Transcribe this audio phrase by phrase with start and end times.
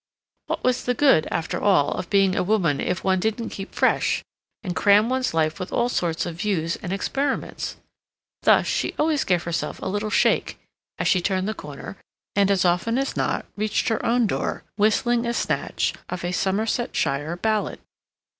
[0.47, 4.23] What was the good, after all, of being a woman if one didn't keep fresh,
[4.63, 7.77] and cram one's life with all sorts of views and experiments?
[8.41, 10.57] Thus she always gave herself a little shake,
[10.97, 11.97] as she turned the corner,
[12.35, 17.35] and, as often as not, reached her own door whistling a snatch of a Somersetshire
[17.35, 17.79] ballad.